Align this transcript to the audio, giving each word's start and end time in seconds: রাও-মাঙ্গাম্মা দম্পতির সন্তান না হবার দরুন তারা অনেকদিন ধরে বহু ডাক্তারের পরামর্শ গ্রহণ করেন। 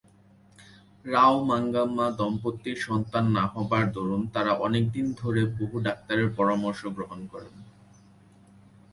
রাও-মাঙ্গাম্মা 1.05 2.07
দম্পতির 2.11 2.77
সন্তান 2.77 3.25
না 3.31 3.43
হবার 3.47 3.85
দরুন 3.91 4.21
তারা 4.27 4.51
অনেকদিন 4.57 5.05
ধরে 5.13 5.41
বহু 5.59 5.75
ডাক্তারের 5.79 6.29
পরামর্শ 6.37 6.81
গ্রহণ 6.87 7.19
করেন। 7.27 7.55